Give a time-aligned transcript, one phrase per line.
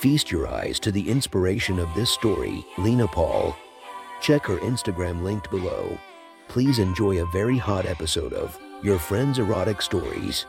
[0.00, 3.54] Feast your eyes to the inspiration of this story, Lena Paul.
[4.22, 5.98] Check her Instagram linked below.
[6.48, 10.46] Please enjoy a very hot episode of Your Friend's Erotic Stories.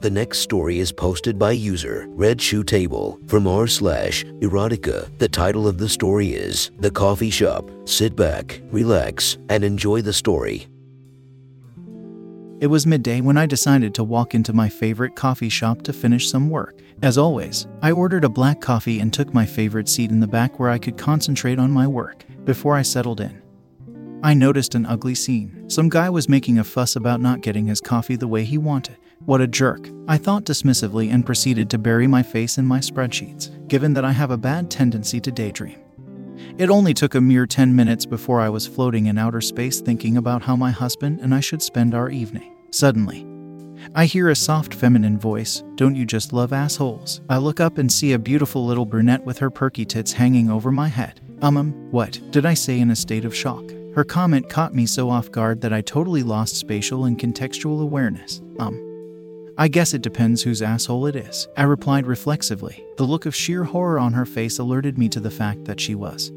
[0.00, 5.16] The next story is posted by user Red Shoe Table from r slash erotica.
[5.18, 7.70] The title of the story is The Coffee Shop.
[7.84, 10.66] Sit back, relax, and enjoy the story.
[12.62, 16.30] It was midday when I decided to walk into my favorite coffee shop to finish
[16.30, 16.78] some work.
[17.02, 20.60] As always, I ordered a black coffee and took my favorite seat in the back
[20.60, 23.42] where I could concentrate on my work before I settled in.
[24.22, 25.68] I noticed an ugly scene.
[25.68, 28.96] Some guy was making a fuss about not getting his coffee the way he wanted.
[29.24, 29.90] What a jerk.
[30.06, 34.12] I thought dismissively and proceeded to bury my face in my spreadsheets, given that I
[34.12, 35.80] have a bad tendency to daydream.
[36.58, 40.16] It only took a mere 10 minutes before I was floating in outer space thinking
[40.16, 42.51] about how my husband and I should spend our evening.
[42.72, 43.26] Suddenly,
[43.94, 47.20] I hear a soft feminine voice, Don't you just love assholes?
[47.28, 50.72] I look up and see a beautiful little brunette with her perky tits hanging over
[50.72, 51.20] my head.
[51.42, 52.18] Um, um, what?
[52.30, 53.62] Did I say in a state of shock?
[53.94, 58.40] Her comment caught me so off guard that I totally lost spatial and contextual awareness.
[58.58, 61.46] Um, I guess it depends whose asshole it is.
[61.58, 62.82] I replied reflexively.
[62.96, 65.94] The look of sheer horror on her face alerted me to the fact that she
[65.94, 66.30] was.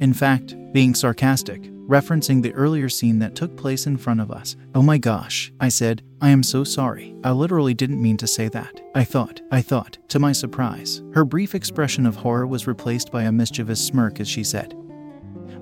[0.00, 4.56] In fact, being sarcastic, referencing the earlier scene that took place in front of us.
[4.74, 7.14] Oh my gosh, I said, I am so sorry.
[7.22, 8.80] I literally didn't mean to say that.
[8.94, 9.98] I thought, I thought.
[10.08, 14.28] To my surprise, her brief expression of horror was replaced by a mischievous smirk as
[14.28, 14.74] she said,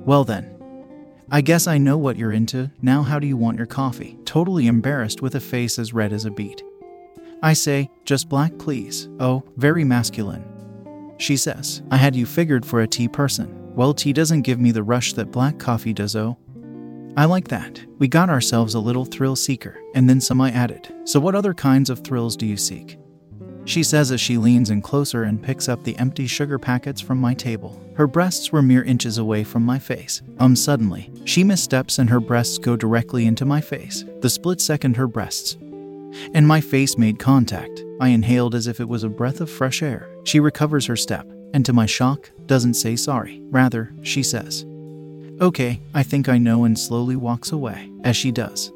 [0.05, 0.56] Well then,
[1.31, 2.71] I guess I know what you're into.
[2.82, 4.19] Now, how do you want your coffee?
[4.25, 6.62] Totally embarrassed with a face as red as a beet.
[7.43, 9.09] I say, just black, please.
[9.19, 10.44] Oh, very masculine.
[11.19, 13.62] She says, I had you figured for a tea person.
[13.75, 16.37] Well, tea doesn't give me the rush that black coffee does, oh.
[17.16, 17.83] I like that.
[17.99, 20.93] We got ourselves a little thrill seeker, and then some I added.
[21.05, 22.99] So, what other kinds of thrills do you seek?
[23.65, 27.19] She says as she leans in closer and picks up the empty sugar packets from
[27.19, 27.81] my table.
[27.97, 30.22] Her breasts were mere inches away from my face.
[30.38, 34.05] Um, suddenly, she missteps and her breasts go directly into my face.
[34.21, 35.56] The split second her breasts
[36.34, 37.84] and my face made contact.
[38.00, 40.09] I inhaled as if it was a breath of fresh air.
[40.25, 43.40] She recovers her step, and to my shock, doesn't say sorry.
[43.50, 44.64] Rather, she says,
[45.40, 48.72] Okay, I think I know, and slowly walks away, as she does.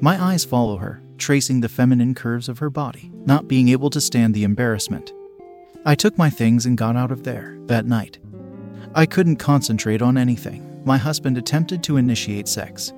[0.00, 4.00] My eyes follow her, tracing the feminine curves of her body, not being able to
[4.00, 5.12] stand the embarrassment.
[5.84, 8.18] I took my things and got out of there that night.
[8.94, 10.82] I couldn't concentrate on anything.
[10.84, 12.92] My husband attempted to initiate sex.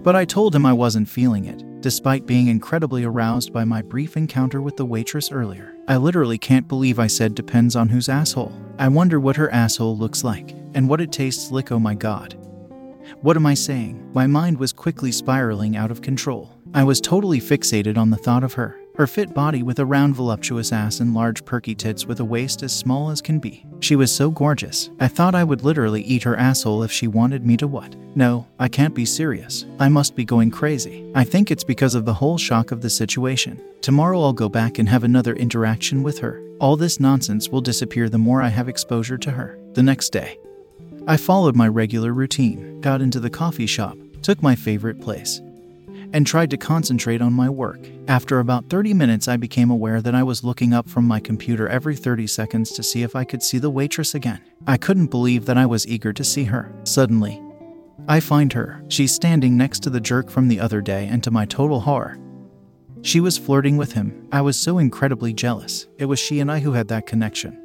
[0.00, 4.16] But I told him I wasn't feeling it, despite being incredibly aroused by my brief
[4.16, 5.76] encounter with the waitress earlier.
[5.86, 8.58] I literally can't believe I said depends on whose asshole.
[8.78, 12.38] I wonder what her asshole looks like, and what it tastes like, oh my god.
[13.20, 14.10] What am I saying?
[14.14, 16.58] My mind was quickly spiraling out of control.
[16.72, 20.16] I was totally fixated on the thought of her, her fit body with a round,
[20.16, 23.66] voluptuous ass and large, perky tits with a waist as small as can be.
[23.84, 27.44] She was so gorgeous, I thought I would literally eat her asshole if she wanted
[27.44, 27.94] me to what?
[28.16, 29.66] No, I can't be serious.
[29.78, 31.12] I must be going crazy.
[31.14, 33.62] I think it's because of the whole shock of the situation.
[33.82, 36.42] Tomorrow I'll go back and have another interaction with her.
[36.60, 39.58] All this nonsense will disappear the more I have exposure to her.
[39.74, 40.38] The next day,
[41.06, 45.42] I followed my regular routine, got into the coffee shop, took my favorite place,
[46.14, 47.80] and tried to concentrate on my work.
[48.06, 51.68] After about 30 minutes, I became aware that I was looking up from my computer
[51.68, 54.40] every 30 seconds to see if I could see the waitress again.
[54.64, 56.72] I couldn't believe that I was eager to see her.
[56.84, 57.42] Suddenly,
[58.06, 58.82] I find her.
[58.88, 62.16] She's standing next to the jerk from the other day, and to my total horror,
[63.02, 64.28] she was flirting with him.
[64.30, 65.88] I was so incredibly jealous.
[65.98, 67.60] It was she and I who had that connection.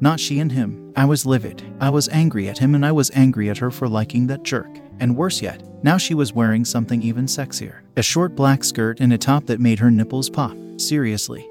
[0.00, 0.92] Not she and him.
[0.96, 1.62] I was livid.
[1.80, 4.70] I was angry at him and I was angry at her for liking that jerk.
[4.98, 9.12] And worse yet, now she was wearing something even sexier a short black skirt and
[9.12, 10.56] a top that made her nipples pop.
[10.76, 11.48] Seriously.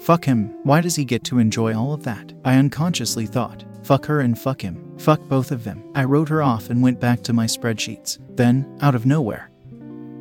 [0.00, 0.48] Fuck him.
[0.64, 2.32] Why does he get to enjoy all of that?
[2.44, 3.64] I unconsciously thought.
[3.84, 4.96] Fuck her and fuck him.
[4.98, 5.84] Fuck both of them.
[5.94, 8.18] I wrote her off and went back to my spreadsheets.
[8.36, 9.50] Then, out of nowhere,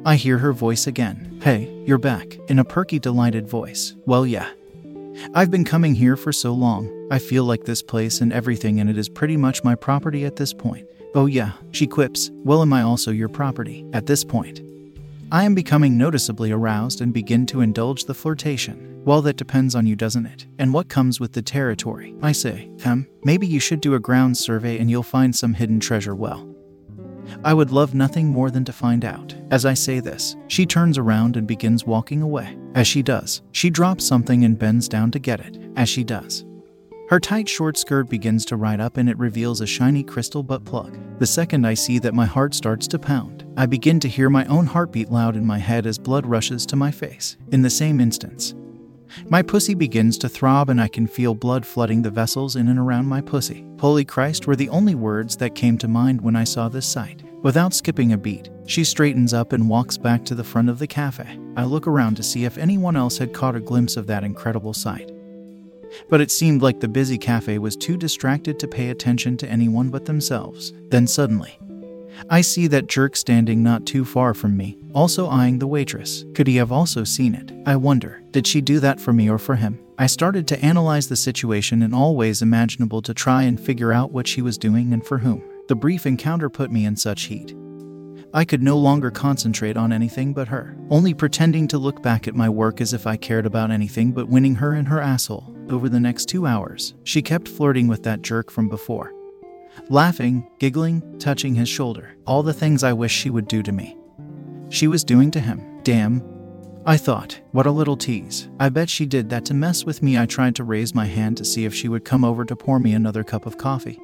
[0.06, 1.40] I hear her voice again.
[1.42, 2.38] Hey, you're back.
[2.50, 3.96] In a perky, delighted voice.
[4.06, 4.50] Well, yeah.
[5.34, 7.08] I've been coming here for so long.
[7.12, 10.36] I feel like this place and everything, and it is pretty much my property at
[10.36, 10.88] this point.
[11.16, 12.30] Oh, yeah, she quips.
[12.44, 14.62] Well, am I also your property at this point?
[15.32, 19.02] I am becoming noticeably aroused and begin to indulge the flirtation.
[19.04, 20.48] Well, that depends on you, doesn't it?
[20.58, 22.16] And what comes with the territory?
[22.22, 25.80] I say, Hem, maybe you should do a ground survey and you'll find some hidden
[25.80, 26.48] treasure well.
[27.44, 29.36] I would love nothing more than to find out.
[29.52, 32.58] As I say this, she turns around and begins walking away.
[32.74, 35.58] As she does, she drops something and bends down to get it.
[35.76, 36.46] As she does,
[37.10, 40.66] her tight short skirt begins to ride up and it reveals a shiny crystal butt
[40.66, 40.98] plug.
[41.20, 43.46] The second I see that, my heart starts to pound.
[43.56, 46.76] I begin to hear my own heartbeat loud in my head as blood rushes to
[46.76, 47.38] my face.
[47.52, 48.56] In the same instance,
[49.30, 52.78] my pussy begins to throb and I can feel blood flooding the vessels in and
[52.78, 53.66] around my pussy.
[53.80, 57.24] Holy Christ were the only words that came to mind when I saw this sight.
[57.42, 60.88] Without skipping a beat, she straightens up and walks back to the front of the
[60.88, 61.40] cafe.
[61.56, 64.74] I look around to see if anyone else had caught a glimpse of that incredible
[64.74, 65.10] sight
[66.10, 69.90] but it seemed like the busy cafe was too distracted to pay attention to anyone
[69.90, 70.74] but themselves.
[70.90, 71.58] Then suddenly,
[72.30, 76.26] I see that jerk standing not too far from me, also eyeing the waitress.
[76.34, 77.52] Could he have also seen it?
[77.66, 79.80] I wonder, did she do that for me or for him?
[80.00, 84.12] I started to analyze the situation in all ways imaginable to try and figure out
[84.12, 85.44] what she was doing and for whom.
[85.68, 87.56] The brief encounter put me in such heat.
[88.38, 92.36] I could no longer concentrate on anything but her, only pretending to look back at
[92.36, 95.56] my work as if I cared about anything but winning her and her asshole.
[95.72, 99.12] Over the next two hours, she kept flirting with that jerk from before.
[99.90, 103.98] Laughing, giggling, touching his shoulder, all the things I wish she would do to me.
[104.70, 105.82] She was doing to him.
[105.82, 106.22] Damn.
[106.86, 108.50] I thought, what a little tease.
[108.60, 110.16] I bet she did that to mess with me.
[110.16, 112.78] I tried to raise my hand to see if she would come over to pour
[112.80, 114.00] me another cup of coffee.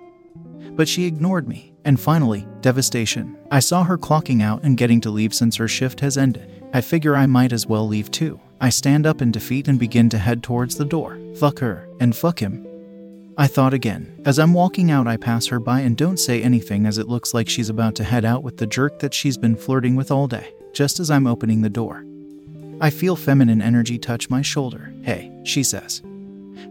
[0.72, 1.73] But she ignored me.
[1.86, 3.38] And finally, devastation.
[3.52, 6.50] I saw her clocking out and getting to leave since her shift has ended.
[6.74, 8.40] I figure I might as well leave too.
[8.62, 11.20] I stand up in defeat and begin to head towards the door.
[11.36, 12.66] Fuck her, and fuck him.
[13.38, 14.22] I thought again.
[14.26, 17.34] As I'm walking out, I pass her by and don't say anything as it looks
[17.34, 20.28] like she's about to head out with the jerk that she's been flirting with all
[20.28, 22.06] day, just as I'm opening the door.
[22.80, 24.94] I feel feminine energy touch my shoulder.
[25.02, 26.02] Hey, she says.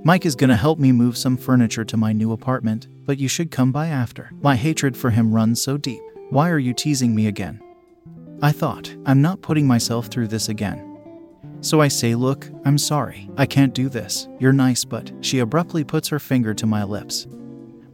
[0.04, 3.50] Mike is gonna help me move some furniture to my new apartment, but you should
[3.50, 4.30] come by after.
[4.40, 6.02] My hatred for him runs so deep.
[6.30, 7.62] Why are you teasing me again?
[8.42, 10.88] I thought, I'm not putting myself through this again.
[11.60, 13.30] So I say, Look, I'm sorry.
[13.36, 14.28] I can't do this.
[14.40, 15.12] You're nice, but.
[15.20, 17.26] She abruptly puts her finger to my lips,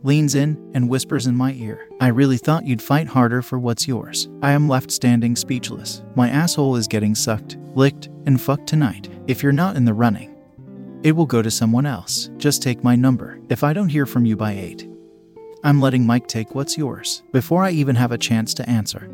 [0.03, 3.89] leans in, and whispers in my ear, I really thought you'd fight harder for what's
[3.89, 4.29] yours.
[4.43, 6.03] I am left standing speechless.
[6.15, 9.09] My asshole is getting sucked, licked, and fucked tonight.
[9.27, 10.37] If you're not in the running,
[11.03, 12.31] it will go to someone else.
[12.37, 13.41] Just take my number.
[13.49, 14.89] If I don't hear from you by 8,
[15.65, 19.11] I'm letting Mike take what's yours before I even have a chance to answer.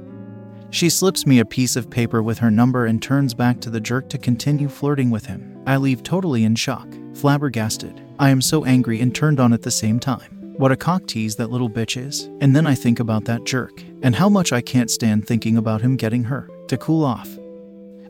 [0.70, 3.80] She slips me a piece of paper with her number and turns back to the
[3.80, 5.62] jerk to continue flirting with him.
[5.66, 8.02] I leave totally in shock, flabbergasted.
[8.18, 10.54] I am so angry and turned on at the same time.
[10.56, 12.28] What a cock tease that little bitch is.
[12.40, 15.80] And then I think about that jerk, and how much I can't stand thinking about
[15.80, 16.48] him getting her.
[16.68, 17.28] To cool off,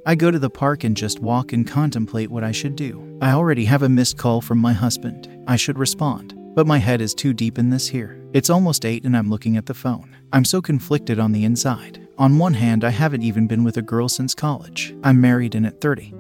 [0.07, 3.19] I go to the park and just walk and contemplate what I should do.
[3.23, 5.29] I already have a missed call from my husband.
[5.47, 6.35] I should respond.
[6.55, 8.21] But my head is too deep in this here.
[8.33, 10.17] It's almost 8 and I'm looking at the phone.
[10.33, 12.07] I'm so conflicted on the inside.
[12.17, 14.95] On one hand, I haven't even been with a girl since college.
[15.03, 16.15] I'm married and at 30.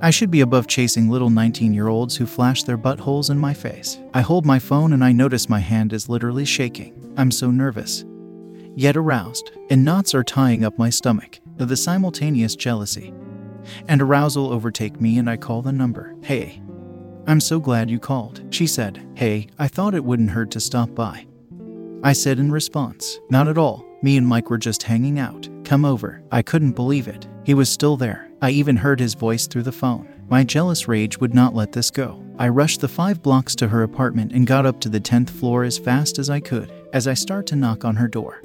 [0.00, 3.52] I should be above chasing little 19 year olds who flash their buttholes in my
[3.52, 3.98] face.
[4.12, 7.12] I hold my phone and I notice my hand is literally shaking.
[7.16, 8.04] I'm so nervous,
[8.76, 11.40] yet aroused, and knots are tying up my stomach.
[11.56, 13.12] The simultaneous jealousy
[13.88, 16.14] and arousal overtake me, and I call the number.
[16.22, 16.60] Hey,
[17.26, 18.42] I'm so glad you called.
[18.50, 21.26] She said, Hey, I thought it wouldn't hurt to stop by.
[22.02, 23.84] I said in response, Not at all.
[24.02, 25.48] Me and Mike were just hanging out.
[25.64, 26.22] Come over.
[26.30, 27.26] I couldn't believe it.
[27.44, 28.28] He was still there.
[28.42, 30.06] I even heard his voice through the phone.
[30.28, 32.22] My jealous rage would not let this go.
[32.38, 35.64] I rushed the five blocks to her apartment and got up to the 10th floor
[35.64, 36.70] as fast as I could.
[36.92, 38.42] As I start to knock on her door,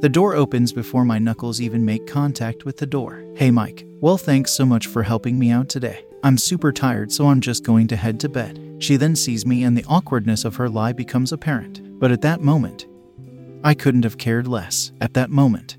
[0.00, 3.24] the door opens before my knuckles even make contact with the door.
[3.34, 3.84] Hey, Mike.
[4.00, 6.04] Well, thanks so much for helping me out today.
[6.26, 8.78] I'm super tired, so I'm just going to head to bed.
[8.80, 12.00] She then sees me, and the awkwardness of her lie becomes apparent.
[12.00, 12.84] But at that moment,
[13.62, 14.90] I couldn't have cared less.
[15.00, 15.76] At that moment,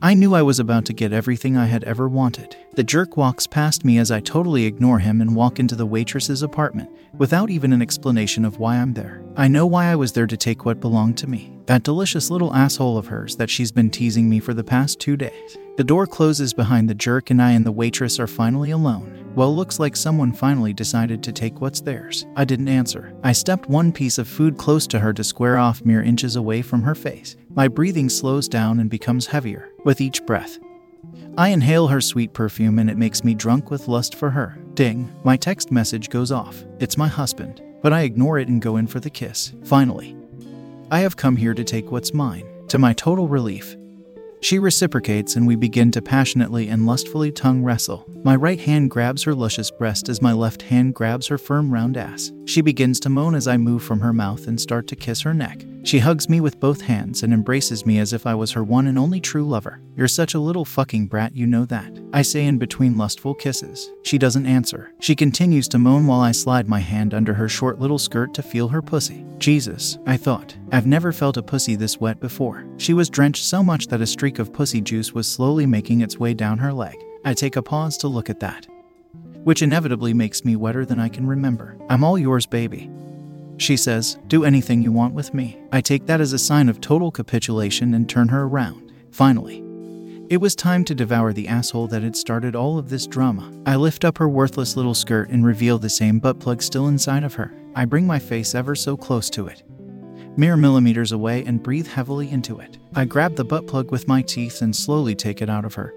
[0.00, 2.56] I knew I was about to get everything I had ever wanted.
[2.74, 6.42] The jerk walks past me as I totally ignore him and walk into the waitress's
[6.42, 9.22] apartment without even an explanation of why I'm there.
[9.36, 11.56] I know why I was there to take what belonged to me.
[11.66, 15.16] That delicious little asshole of hers that she's been teasing me for the past two
[15.16, 15.56] days.
[15.76, 19.32] The door closes behind the jerk, and I and the waitress are finally alone.
[19.36, 22.26] Well, looks like someone finally decided to take what's theirs.
[22.34, 23.14] I didn't answer.
[23.22, 26.60] I stepped one piece of food close to her to square off mere inches away
[26.62, 27.36] from her face.
[27.54, 30.58] My breathing slows down and becomes heavier with each breath.
[31.36, 34.56] I inhale her sweet perfume and it makes me drunk with lust for her.
[34.74, 36.64] Ding, my text message goes off.
[36.80, 39.52] It's my husband, but I ignore it and go in for the kiss.
[39.64, 40.16] Finally,
[40.90, 42.46] I have come here to take what's mine.
[42.68, 43.76] To my total relief,
[44.44, 48.04] She reciprocates and we begin to passionately and lustfully tongue wrestle.
[48.24, 51.96] My right hand grabs her luscious breast as my left hand grabs her firm round
[51.96, 52.30] ass.
[52.44, 55.32] She begins to moan as I move from her mouth and start to kiss her
[55.32, 55.64] neck.
[55.84, 58.86] She hugs me with both hands and embraces me as if I was her one
[58.86, 59.82] and only true lover.
[59.94, 62.00] You're such a little fucking brat, you know that.
[62.12, 63.90] I say in between lustful kisses.
[64.02, 64.94] She doesn't answer.
[65.00, 68.42] She continues to moan while I slide my hand under her short little skirt to
[68.42, 69.26] feel her pussy.
[69.36, 70.56] Jesus, I thought.
[70.72, 72.66] I've never felt a pussy this wet before.
[72.78, 76.18] She was drenched so much that a streak of pussy juice was slowly making its
[76.18, 76.96] way down her leg.
[77.26, 78.66] I take a pause to look at that
[79.44, 81.76] which inevitably makes me wetter than I can remember.
[81.88, 82.90] I'm all yours, baby.
[83.56, 85.58] She says, Do anything you want with me.
[85.72, 88.92] I take that as a sign of total capitulation and turn her around.
[89.10, 89.64] Finally,
[90.30, 93.52] it was time to devour the asshole that had started all of this drama.
[93.66, 97.24] I lift up her worthless little skirt and reveal the same butt plug still inside
[97.24, 97.52] of her.
[97.74, 99.62] I bring my face ever so close to it,
[100.36, 102.78] mere millimeters away, and breathe heavily into it.
[102.94, 105.92] I grab the butt plug with my teeth and slowly take it out of her,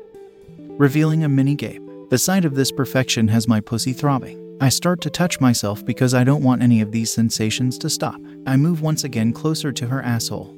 [0.57, 1.83] revealing a mini gape.
[2.09, 4.46] The sight of this perfection has my pussy throbbing.
[4.59, 8.19] I start to touch myself because I don't want any of these sensations to stop.
[8.47, 10.57] I move once again closer to her asshole.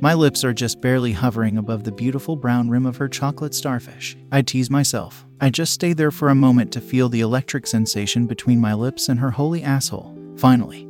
[0.00, 4.14] My lips are just barely hovering above the beautiful brown rim of her chocolate starfish.
[4.30, 5.24] I tease myself.
[5.40, 9.08] I just stay there for a moment to feel the electric sensation between my lips
[9.08, 10.14] and her holy asshole.
[10.36, 10.86] Finally,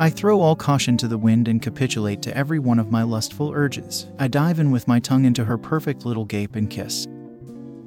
[0.00, 3.52] I throw all caution to the wind and capitulate to every one of my lustful
[3.54, 4.08] urges.
[4.18, 7.06] I dive in with my tongue into her perfect little gape and kiss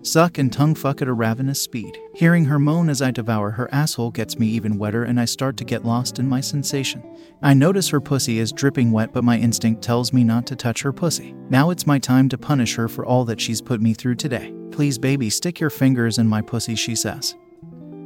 [0.06, 1.98] suck and tongue fuck at a ravenous speed.
[2.14, 5.58] Hearing her moan as I devour her asshole gets me even wetter and I start
[5.58, 7.04] to get lost in my sensation.
[7.42, 10.82] I notice her pussy is dripping wet, but my instinct tells me not to touch
[10.82, 11.34] her pussy.
[11.50, 14.54] Now it's my time to punish her for all that she's put me through today.
[14.72, 17.36] Please, baby, stick your fingers in my pussy, she says.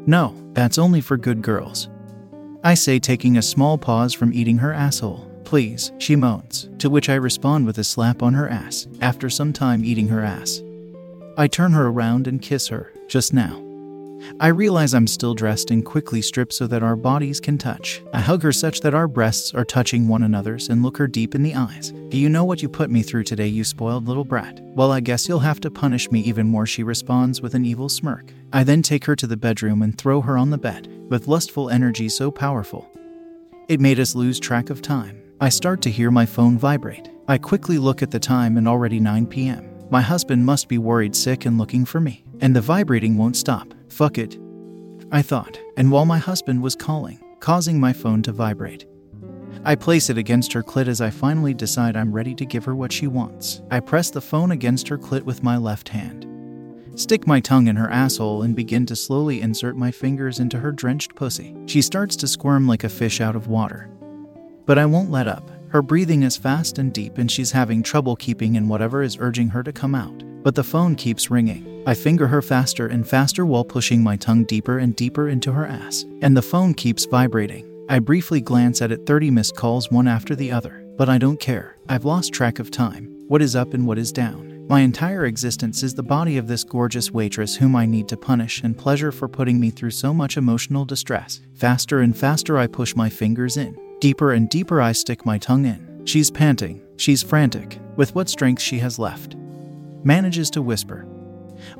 [0.06, 1.90] No, that's only for good girls.
[2.64, 5.30] I say, taking a small pause from eating her asshole.
[5.46, 9.52] Please, she moans, to which I respond with a slap on her ass, after some
[9.54, 10.62] time eating her ass.
[11.40, 13.64] I turn her around and kiss her, just now.
[14.42, 18.04] I realize I'm still dressed and quickly strip so that our bodies can touch.
[18.12, 21.36] I hug her such that our breasts are touching one another's and look her deep
[21.36, 21.94] in the eyes.
[22.10, 24.60] Do you know what you put me through today, you spoiled little brat?
[24.76, 27.88] Well, I guess you'll have to punish me even more, she responds with an evil
[27.88, 28.34] smirk.
[28.52, 31.70] I then take her to the bedroom and throw her on the bed, with lustful
[31.70, 32.92] energy so powerful.
[33.70, 35.22] It made us lose track of time.
[35.40, 37.10] I start to hear my phone vibrate.
[37.30, 39.69] I quickly look at the time and already 9 p.m.
[39.92, 42.24] My husband must be worried sick and looking for me.
[42.42, 43.74] And the vibrating won't stop.
[43.90, 44.38] Fuck it.
[45.12, 48.86] I thought, and while my husband was calling, causing my phone to vibrate,
[49.66, 52.76] I place it against her clit as I finally decide I'm ready to give her
[52.76, 53.62] what she wants.
[53.72, 56.28] I press the phone against her clit with my left hand,
[56.96, 60.72] stick my tongue in her asshole, and begin to slowly insert my fingers into her
[60.72, 61.56] drenched pussy.
[61.66, 63.90] She starts to squirm like a fish out of water.
[64.68, 65.50] But I won't let up.
[65.70, 69.50] Her breathing is fast and deep, and she's having trouble keeping in whatever is urging
[69.50, 70.24] her to come out.
[70.42, 71.84] But the phone keeps ringing.
[71.86, 75.68] I finger her faster and faster while pushing my tongue deeper and deeper into her
[75.68, 76.06] ass.
[76.24, 77.68] And the phone keeps vibrating.
[77.88, 80.84] I briefly glance at it 30 missed calls one after the other.
[80.98, 81.78] But I don't care.
[81.88, 83.06] I've lost track of time.
[83.28, 84.49] What is up and what is down?
[84.70, 88.62] My entire existence is the body of this gorgeous waitress whom I need to punish
[88.62, 91.42] and pleasure for putting me through so much emotional distress.
[91.56, 93.76] Faster and faster I push my fingers in.
[94.00, 96.06] Deeper and deeper I stick my tongue in.
[96.06, 96.84] She's panting.
[96.98, 99.36] She's frantic, with what strength she has left.
[100.04, 101.08] Manages to whisper,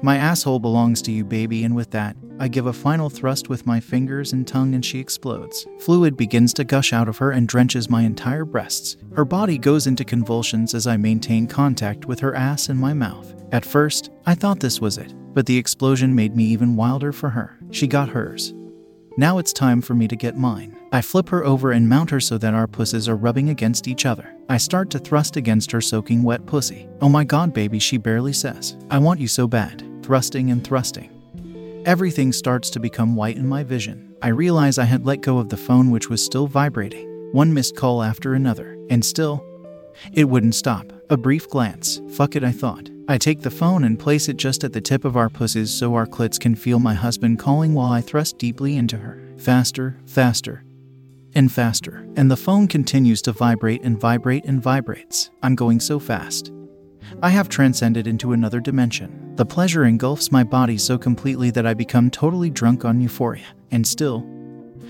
[0.02, 3.68] My asshole belongs to you, baby, and with that, I give a final thrust with
[3.68, 5.68] my fingers and tongue and she explodes.
[5.80, 8.96] Fluid begins to gush out of her and drenches my entire breasts.
[9.14, 13.36] Her body goes into convulsions as I maintain contact with her ass and my mouth.
[13.52, 17.30] At first, I thought this was it, but the explosion made me even wilder for
[17.30, 17.60] her.
[17.72, 18.54] She got hers.
[19.18, 20.78] Now it's time for me to get mine.
[20.94, 24.06] I flip her over and mount her so that our pusses are rubbing against each
[24.06, 24.34] other.
[24.48, 26.88] I start to thrust against her soaking wet pussy.
[27.02, 28.78] Oh my god, baby, she barely says.
[28.90, 29.84] I want you so bad.
[30.04, 31.19] Thrusting and thrusting.
[31.86, 34.14] Everything starts to become white in my vision.
[34.22, 37.78] I realize I had let go of the phone, which was still vibrating, one missed
[37.78, 39.46] call after another, and still,
[40.12, 40.92] it wouldn't stop.
[41.10, 42.02] A brief glance.
[42.12, 42.90] Fuck it, I thought.
[43.08, 45.96] I take the phone and place it just at the tip of our pussies so
[45.96, 49.22] our clits can feel my husband calling while I thrust deeply into her.
[49.38, 50.64] Faster, faster,
[51.34, 52.06] and faster.
[52.18, 55.32] And the phone continues to vibrate and vibrate and vibrates.
[55.42, 56.52] I'm going so fast.
[57.22, 59.36] I have transcended into another dimension.
[59.36, 63.48] The pleasure engulfs my body so completely that I become totally drunk on euphoria.
[63.72, 64.28] And still,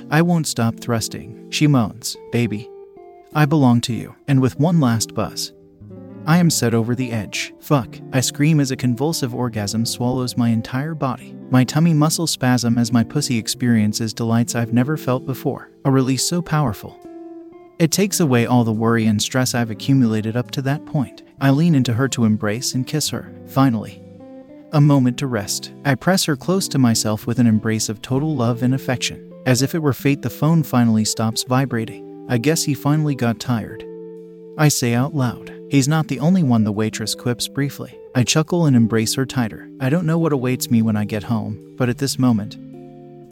[0.09, 1.49] I won't stop thrusting.
[1.51, 2.69] She moans, Baby,
[3.33, 4.15] I belong to you.
[4.27, 5.53] And with one last buzz,
[6.25, 7.53] I am set over the edge.
[7.59, 7.97] Fuck.
[8.13, 11.35] I scream as a convulsive orgasm swallows my entire body.
[11.49, 15.71] My tummy muscle spasm as my pussy experiences delights I've never felt before.
[15.85, 16.99] A release so powerful.
[17.79, 21.23] It takes away all the worry and stress I've accumulated up to that point.
[21.41, 24.03] I lean into her to embrace and kiss her, finally.
[24.73, 25.71] A moment to rest.
[25.85, 29.33] I press her close to myself with an embrace of total love and affection.
[29.45, 32.25] As if it were fate, the phone finally stops vibrating.
[32.29, 33.83] I guess he finally got tired.
[34.57, 35.51] I say out loud.
[35.71, 37.97] He's not the only one, the waitress quips briefly.
[38.13, 39.69] I chuckle and embrace her tighter.
[39.79, 42.57] I don't know what awaits me when I get home, but at this moment,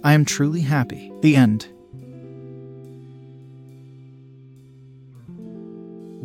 [0.04, 1.12] I am truly happy.
[1.22, 1.68] The end.